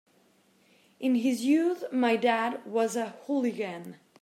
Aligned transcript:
In 0.99 1.13
his 1.13 1.45
youth 1.45 1.83
my 1.91 2.15
dad 2.15 2.65
was 2.65 2.95
a 2.95 3.09
hooligan. 3.27 3.97